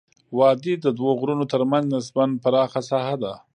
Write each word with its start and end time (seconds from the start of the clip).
وادي 0.37 0.73
د 0.79 0.85
دوه 0.97 1.11
غرونو 1.19 1.45
ترمنځ 1.53 1.85
نسبا 1.93 2.23
پراخه 2.43 2.81
ساحه 2.89 3.15
ده. 3.23 3.33